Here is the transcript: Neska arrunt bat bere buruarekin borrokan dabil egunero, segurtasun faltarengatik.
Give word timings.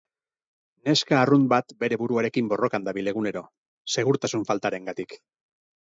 Neska 0.87 1.19
arrunt 1.23 1.43
bat 1.51 1.75
bere 1.83 1.99
buruarekin 2.03 2.49
borrokan 2.53 2.89
dabil 2.89 3.11
egunero, 3.15 3.47
segurtasun 3.97 4.49
faltarengatik. 4.53 5.19